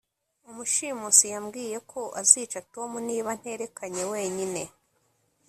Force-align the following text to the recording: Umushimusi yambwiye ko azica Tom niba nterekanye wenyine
Umushimusi 0.49 1.23
yambwiye 1.33 1.77
ko 1.91 2.01
azica 2.21 2.59
Tom 2.73 2.91
niba 3.07 3.29
nterekanye 3.39 4.03
wenyine 4.11 4.61